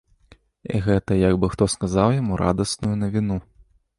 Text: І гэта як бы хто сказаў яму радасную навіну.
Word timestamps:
І 0.73 0.79
гэта 0.85 1.17
як 1.29 1.35
бы 1.43 1.51
хто 1.53 1.67
сказаў 1.75 2.15
яму 2.21 2.41
радасную 2.43 2.95
навіну. 3.05 3.37